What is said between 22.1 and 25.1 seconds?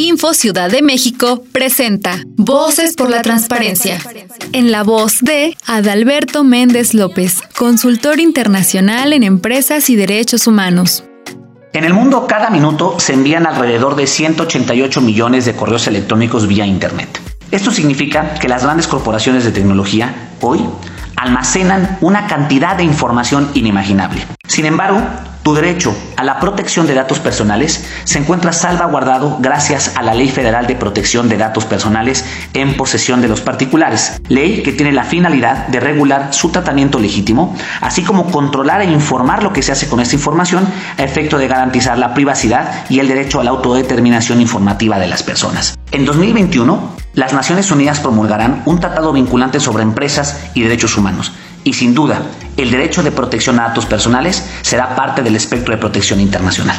cantidad de información inimaginable. Sin embargo,